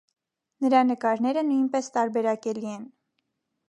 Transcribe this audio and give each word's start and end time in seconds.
Նրա 0.65 0.79
նկարները 0.93 1.45
նույնպես 1.53 1.93
տարբերակելի 2.01 2.77
են։ 2.77 2.93